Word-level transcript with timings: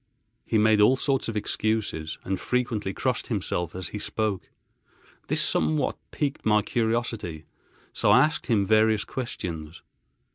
He 0.47 0.57
made 0.57 0.81
all 0.81 0.97
sorts 0.97 1.27
of 1.27 1.37
excuses, 1.37 2.17
and 2.23 2.39
frequently 2.41 2.91
crossed 2.91 3.27
himself 3.27 3.75
as 3.75 3.89
he 3.89 3.99
spoke. 3.99 4.49
This 5.27 5.43
somewhat 5.43 5.95
piqued 6.09 6.43
my 6.43 6.63
curiosity, 6.63 7.45
so 7.93 8.09
I 8.09 8.21
asked 8.25 8.47
him 8.47 8.65
various 8.65 9.03
questions. 9.03 9.83